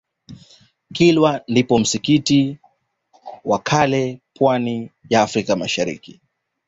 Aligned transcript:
kilwa 0.93 1.31
ndipo 1.31 1.51
ulipo 1.73 1.79
msikiti 1.79 2.57
wa 3.45 3.59
kale 3.59 4.03
kwenye 4.07 4.19
pwani 4.33 4.91
ya 5.09 5.21
africa 5.21 5.55
mashariki 5.55 6.21